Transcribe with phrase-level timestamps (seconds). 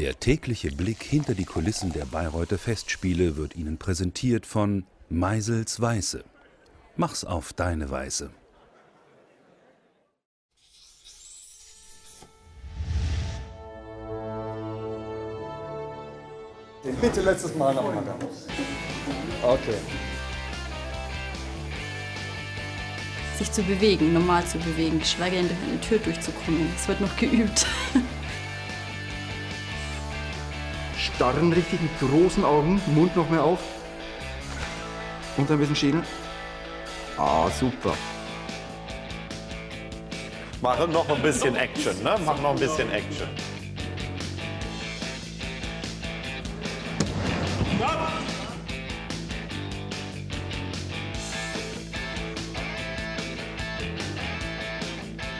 [0.00, 6.24] Der tägliche Blick hinter die Kulissen der Bayreuther Festspiele wird Ihnen präsentiert von Meisels Weiße.
[6.96, 8.30] Mach's auf deine Weise.
[17.02, 18.02] Bitte letztes Mal noch mal.
[19.42, 19.74] Okay.
[23.36, 26.72] Sich zu bewegen, normal zu bewegen, geschweige denn durch eine Tür durchzukommen.
[26.74, 27.66] Es wird noch geübt.
[31.20, 33.58] Starren richtig mit großen Augen, Mund noch mehr auf.
[35.36, 36.02] Und ein bisschen Schädel.
[37.18, 37.92] Ah, super.
[40.62, 42.16] Mach noch ein bisschen Action, ne?
[42.24, 43.28] Mach noch ein bisschen Action.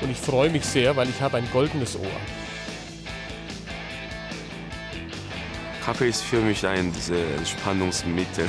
[0.02, 2.49] Und ich freue mich sehr, weil ich habe ein goldenes Ohr.
[5.90, 6.92] Kaffee ist für mich ein
[7.36, 8.48] Entspannungsmittel.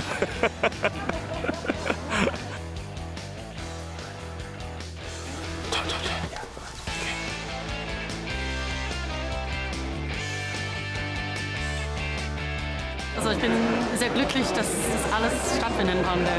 [13.18, 13.52] Also ich bin
[13.98, 16.30] sehr glücklich, dass das alles stattfinden konnte.